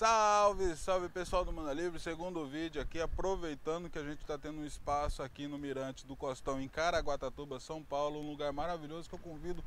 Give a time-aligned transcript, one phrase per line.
[0.00, 4.62] Salve, salve pessoal do Manda Livre, segundo vídeo aqui, aproveitando que a gente está tendo
[4.62, 9.14] um espaço aqui no Mirante do Costão, em Caraguatatuba, São Paulo, um lugar maravilhoso que
[9.14, 9.62] eu convido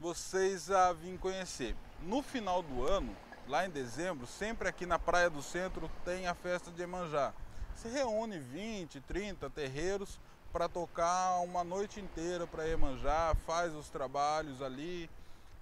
[0.00, 1.76] vocês a vir conhecer.
[2.02, 3.16] No final do ano,
[3.46, 7.32] lá em dezembro, sempre aqui na Praia do Centro tem a festa de Emanjá.
[7.76, 10.18] Se reúne 20, 30 terreiros
[10.52, 15.08] para tocar uma noite inteira para Emanjá, faz os trabalhos ali,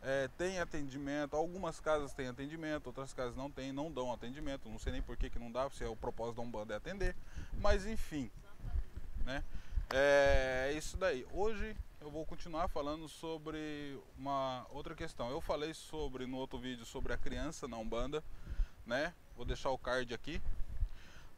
[0.03, 4.79] é, tem atendimento, algumas casas têm atendimento, outras casas não têm, não dão atendimento, não
[4.79, 7.17] sei nem por que, que não dá, se é o propósito da Umbanda é atender,
[7.61, 8.31] mas enfim,
[9.25, 9.43] né?
[9.91, 11.27] É isso daí.
[11.33, 15.31] Hoje eu vou continuar falando sobre uma outra questão.
[15.31, 18.23] Eu falei sobre no outro vídeo sobre a criança na Umbanda,
[18.85, 19.15] né?
[19.37, 20.41] Vou deixar o card aqui.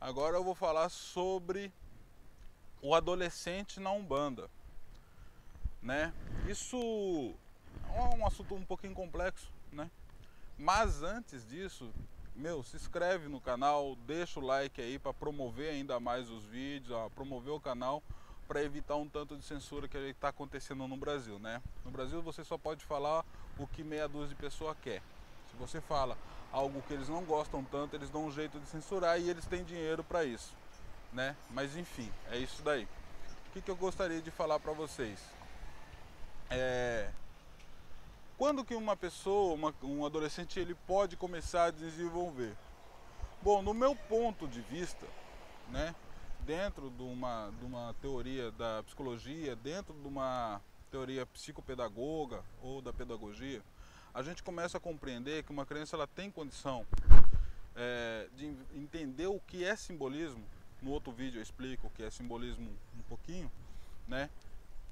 [0.01, 1.73] Agora eu vou falar sobre
[2.81, 4.49] o adolescente na Umbanda,
[5.83, 6.13] né?
[6.47, 7.35] Isso
[7.95, 9.91] é um assunto um pouquinho complexo, né?
[10.59, 11.91] Mas antes disso,
[12.35, 16.93] meu, se inscreve no canal, deixa o like aí para promover ainda mais os vídeos,
[16.93, 18.03] ó, promover o canal
[18.47, 21.61] para evitar um tanto de censura que está acontecendo no Brasil, né?
[21.85, 23.25] No Brasil você só pode falar
[23.59, 25.03] o que meia dúzia de pessoa quer.
[25.51, 26.17] Se você fala
[26.51, 29.63] algo que eles não gostam tanto, eles dão um jeito de censurar e eles têm
[29.65, 30.55] dinheiro para isso,
[31.13, 31.37] né?
[31.51, 32.89] Mas enfim, é isso daí.
[33.49, 35.19] O que, que eu gostaria de falar para vocês?
[36.51, 37.11] É,
[38.39, 42.57] quando que uma pessoa, uma, um adolescente, ele pode começar a desenvolver?
[43.43, 45.05] Bom, no meu ponto de vista,
[45.71, 45.93] né,
[46.47, 52.93] dentro de uma, de uma teoria da psicologia, dentro de uma teoria psicopedagoga ou da
[52.93, 53.61] pedagogia,
[54.15, 56.87] a gente começa a compreender que uma criança ela tem condição
[57.75, 60.45] é, de entender o que é simbolismo.
[60.81, 63.51] No outro vídeo eu explico o que é simbolismo um pouquinho,
[64.07, 64.31] né?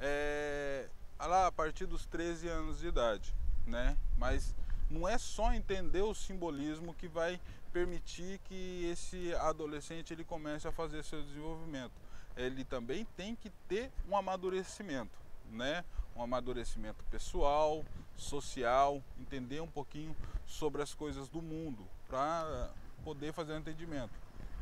[0.01, 0.89] É,
[1.25, 3.33] lá a partir dos 13 anos de idade,
[3.67, 3.97] né?
[4.19, 4.55] Mas
[4.91, 7.41] não é só entender o simbolismo que vai
[7.73, 11.93] permitir que esse adolescente ele comece a fazer seu desenvolvimento.
[12.37, 15.19] Ele também tem que ter um amadurecimento,
[15.51, 15.85] né?
[16.15, 17.85] Um amadurecimento pessoal,
[18.17, 20.15] social, entender um pouquinho
[20.47, 22.71] sobre as coisas do mundo para
[23.05, 24.15] poder fazer um entendimento,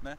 [0.03, 0.19] né?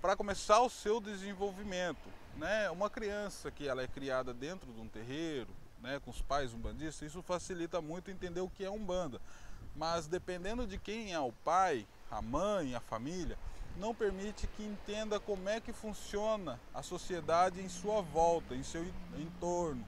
[0.00, 2.70] Para começar o seu desenvolvimento, né?
[2.70, 5.48] Uma criança que ela é criada dentro de um terreiro,
[5.84, 9.20] né, com os pais umbandistas, isso facilita muito entender o que é umbanda.
[9.76, 13.36] Mas dependendo de quem é o pai, a mãe, a família,
[13.76, 18.82] não permite que entenda como é que funciona a sociedade em sua volta, em seu
[19.18, 19.84] entorno,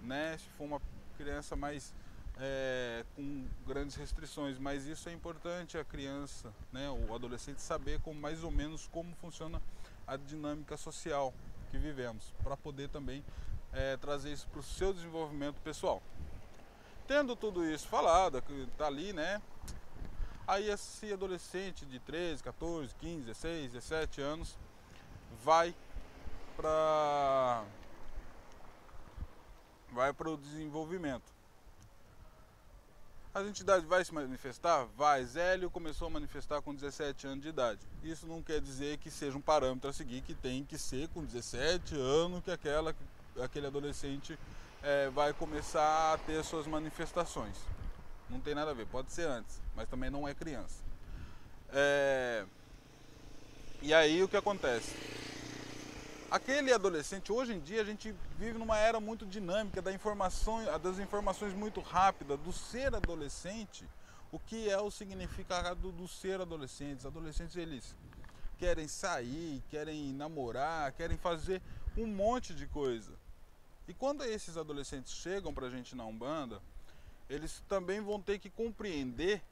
[0.00, 0.38] né?
[0.38, 0.80] Se for uma
[1.18, 1.92] criança mais
[2.38, 8.18] é, com grandes restrições, mas isso é importante a criança, né, o adolescente saber como
[8.18, 9.60] mais ou menos como funciona
[10.06, 11.32] a dinâmica social
[11.70, 13.22] que vivemos, para poder também
[13.74, 16.02] é, trazer isso para o seu desenvolvimento pessoal.
[17.06, 19.42] Tendo tudo isso falado, que está ali, né?
[20.46, 24.56] Aí esse adolescente de 13, 14, 15, 16, 17 anos
[25.42, 25.74] vai
[26.56, 27.64] para
[29.90, 31.32] vai para o desenvolvimento.
[33.32, 34.86] As entidades vai se manifestar?
[34.96, 35.24] Vai.
[35.24, 37.80] Zélio começou a manifestar com 17 anos de idade.
[38.02, 41.24] Isso não quer dizer que seja um parâmetro a seguir que tem que ser com
[41.24, 42.94] 17 anos que aquela,
[43.42, 44.38] aquele adolescente
[44.82, 47.56] é, vai começar a ter suas manifestações.
[48.28, 50.82] Não tem nada a ver, pode ser antes, mas também não é criança.
[51.72, 52.44] É...
[53.82, 54.94] E aí o que acontece?
[56.30, 60.98] Aquele adolescente, hoje em dia a gente vive numa era muito dinâmica da informação, das
[60.98, 63.86] informações muito rápidas, do ser adolescente,
[64.32, 67.00] o que é o significado do ser adolescente.
[67.00, 67.94] Os adolescentes eles
[68.58, 71.62] querem sair, querem namorar, querem fazer
[71.96, 73.12] um monte de coisa.
[73.86, 76.60] E quando esses adolescentes chegam para a gente na Umbanda,
[77.28, 79.42] eles também vão ter que compreender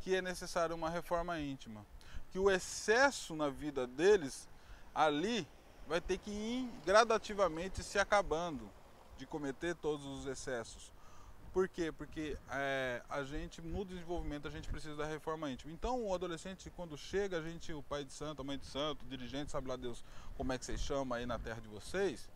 [0.00, 1.84] que é necessário uma reforma íntima.
[2.30, 4.48] Que o excesso na vida deles
[4.94, 5.46] ali
[5.86, 8.70] vai ter que ir gradativamente se acabando
[9.16, 10.92] de cometer todos os excessos.
[11.52, 11.90] Por quê?
[11.90, 15.72] Porque é, a gente, no desenvolvimento, a gente precisa da reforma íntima.
[15.72, 19.04] Então, o adolescente, quando chega, a gente, o pai de santo, a mãe de santo,
[19.04, 20.04] o dirigente, sabe lá Deus
[20.36, 22.28] como é que vocês chamam aí na terra de vocês,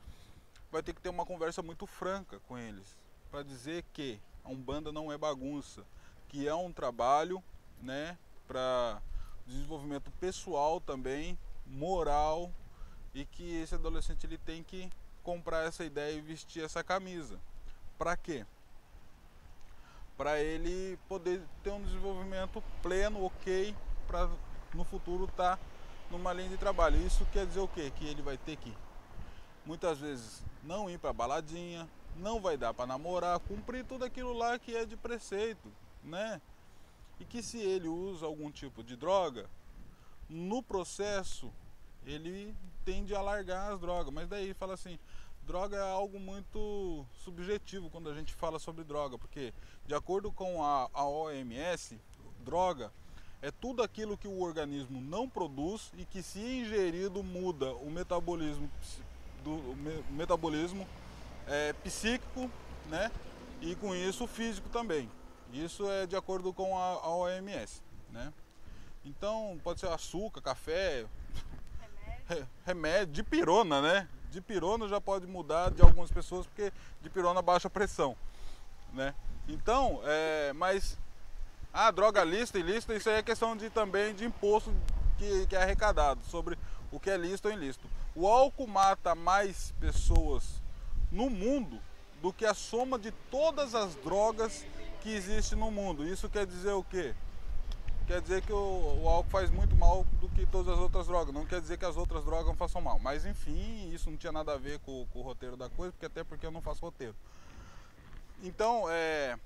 [0.72, 2.96] vai ter que ter uma conversa muito franca com eles,
[3.30, 5.84] para dizer que a Umbanda não é bagunça,
[6.28, 7.44] que é um trabalho,
[7.82, 8.16] né,
[8.48, 9.00] para
[9.46, 12.50] desenvolvimento pessoal também, moral,
[13.14, 14.90] e que esse adolescente ele tem que
[15.22, 17.38] comprar essa ideia e vestir essa camisa.
[17.98, 18.46] Para quê?
[20.16, 23.76] Para ele poder ter um desenvolvimento pleno, ok,
[24.06, 24.30] para
[24.72, 25.62] no futuro estar tá
[26.10, 26.96] numa linha de trabalho.
[27.06, 27.92] Isso quer dizer o quê?
[27.94, 28.74] Que ele vai ter que
[29.64, 34.58] muitas vezes não ir para baladinha, não vai dar para namorar, cumprir tudo aquilo lá
[34.58, 35.70] que é de preceito,
[36.04, 36.40] né?
[37.22, 39.48] e que se ele usa algum tipo de droga,
[40.28, 41.52] no processo
[42.04, 42.52] ele
[42.84, 44.12] tende a largar as drogas.
[44.12, 44.98] Mas daí fala assim,
[45.46, 49.54] droga é algo muito subjetivo quando a gente fala sobre droga, porque
[49.86, 52.00] de acordo com a, a OMS,
[52.44, 52.92] droga
[53.40, 58.68] é tudo aquilo que o organismo não produz e que se ingerido muda o metabolismo
[59.44, 59.76] do
[60.10, 60.86] metabolismo
[61.46, 62.50] é, psíquico,
[62.88, 63.10] né?
[63.60, 65.08] E com isso físico também.
[65.52, 68.32] Isso é de acordo com a, a OMS, né?
[69.04, 71.06] Então pode ser açúcar, café,
[71.80, 72.48] remédio.
[72.64, 74.08] remédio, de pirona, né?
[74.30, 76.72] De pirona já pode mudar de algumas pessoas porque
[77.02, 78.16] de pirona baixa pressão,
[78.92, 79.14] né?
[79.48, 80.96] Então, é, mas
[81.72, 84.72] a ah, droga lista e lista, isso aí é questão de também de imposto
[85.18, 86.58] que, que é arrecadado sobre
[86.90, 87.88] o que é lícito ou ilícito.
[88.14, 90.60] O álcool mata mais pessoas
[91.10, 91.80] no mundo
[92.20, 94.66] do que a soma de todas as drogas
[95.00, 96.06] que existem no mundo.
[96.06, 97.14] Isso quer dizer o quê?
[98.06, 101.34] Quer dizer que o, o, álcool faz muito mal do que todas as outras drogas.
[101.34, 102.98] Não quer dizer que as outras drogas não façam mal.
[102.98, 106.06] Mas enfim, isso não tinha nada a ver com, com o roteiro da coisa, porque
[106.06, 107.16] até porque eu não faço roteiro.
[108.42, 109.38] Então, é,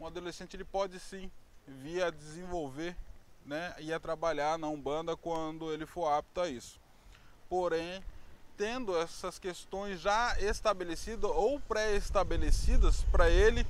[0.00, 1.30] um adolescente ele pode sim
[1.66, 2.96] vir a desenvolver
[3.44, 6.80] né, e a trabalhar na Umbanda quando ele for apto a isso.
[7.48, 8.02] Porém,
[8.56, 13.66] tendo essas questões já estabelecidas ou pré-estabelecidas para ele,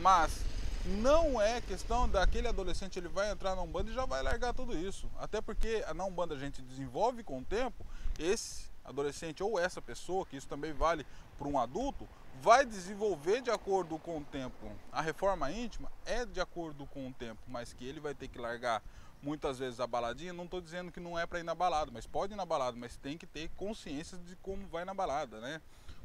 [0.00, 0.40] mas
[0.84, 4.76] não é questão daquele adolescente ele vai entrar na Umbanda e já vai largar tudo
[4.76, 5.10] isso.
[5.18, 7.84] Até porque na Umbanda a gente desenvolve com o tempo,
[8.18, 11.06] esse adolescente ou essa pessoa, que isso também vale
[11.38, 12.08] para um adulto,
[12.40, 14.70] vai desenvolver de acordo com o tempo.
[14.90, 18.38] A reforma íntima é de acordo com o tempo, mas que ele vai ter que
[18.38, 18.82] largar
[19.22, 22.06] muitas vezes a baladinha, não estou dizendo que não é para ir na balada, mas
[22.06, 25.60] pode ir na balada, mas tem que ter consciência de como vai na balada, né?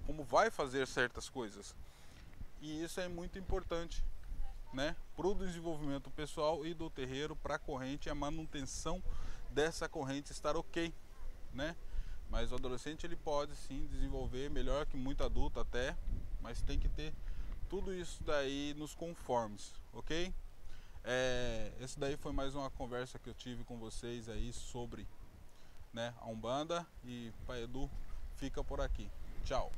[0.05, 1.75] Como vai fazer certas coisas.
[2.61, 4.03] E isso é muito importante,
[4.73, 4.95] né?
[5.15, 9.01] Para o desenvolvimento pessoal e do terreiro, para a corrente a manutenção
[9.49, 10.93] dessa corrente estar ok,
[11.53, 11.75] né?
[12.29, 15.95] Mas o adolescente ele pode sim desenvolver melhor que muito adulto até,
[16.41, 17.13] mas tem que ter
[17.69, 20.33] tudo isso daí nos conformes, ok?
[21.03, 25.05] É, esse daí foi mais uma conversa que eu tive com vocês aí sobre
[25.91, 27.89] né, a Umbanda e Pai Edu
[28.37, 29.09] fica por aqui.
[29.43, 29.71] Tchau.